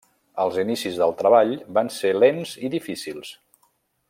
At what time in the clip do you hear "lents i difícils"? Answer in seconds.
2.25-3.35